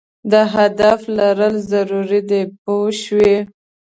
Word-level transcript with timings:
د 0.31 0.33
هدف 0.55 0.99
لرل 1.17 1.55
ضرور 1.71 2.09
دي 2.29 2.41
پوه 2.63 2.89
شوې!. 3.03 3.35